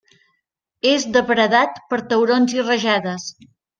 És 0.91 1.03
depredat 1.17 1.77
per 1.93 1.99
taurons 2.15 2.57
i 2.59 2.67
rajades. 2.67 3.29